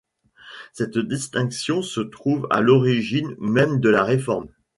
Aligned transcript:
Cette 0.73 0.97
distinction 0.97 1.83
se 1.83 2.01
trouve 2.01 2.47
à 2.49 2.59
l'origine 2.61 3.35
même 3.37 3.79
de 3.79 3.87
la 3.89 4.03
Réforme. 4.03 4.47